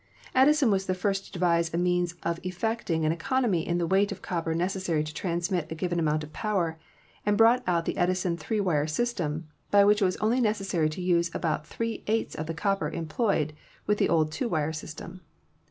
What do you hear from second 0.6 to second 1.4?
was the first to